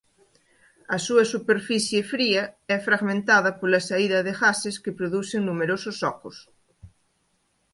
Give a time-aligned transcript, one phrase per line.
[0.95, 2.43] A súa superficie fría
[2.75, 6.37] é fragmentada pola saída de gases que producen numerosos ocos.